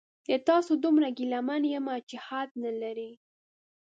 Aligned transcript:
د 0.27 0.29
تاسو 0.47 0.71
دومره 0.83 1.07
ګیله 1.17 1.39
من 1.47 1.63
یمه 1.73 1.95
چې 2.09 2.15
حد 2.25 2.49
نلري 2.63 3.11